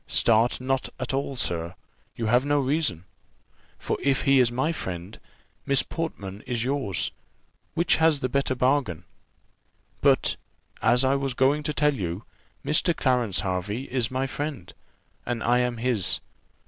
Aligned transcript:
Start 0.07 0.59
not 0.59 0.89
at 0.99 1.13
all, 1.13 1.35
sir, 1.35 1.75
you 2.15 2.25
have 2.25 2.43
no 2.43 2.59
reason; 2.59 3.05
for 3.77 3.99
if 4.01 4.23
he 4.23 4.39
is 4.39 4.51
my 4.51 4.71
friend, 4.71 5.19
Miss 5.63 5.83
Portman 5.83 6.41
is 6.47 6.63
yours: 6.63 7.11
which 7.75 7.97
has 7.97 8.19
the 8.21 8.27
better 8.27 8.55
bargain? 8.55 9.03
But, 10.01 10.37
as 10.81 11.03
I 11.03 11.13
was 11.13 11.35
going 11.35 11.61
to 11.61 11.71
tell 11.73 11.93
you, 11.93 12.23
Mr. 12.65 12.95
Clarence 12.97 13.41
Hervey 13.41 13.83
is 13.91 14.09
my 14.09 14.25
friend, 14.25 14.73
and 15.23 15.43
I 15.43 15.59
am 15.59 15.77
his. 15.77 16.19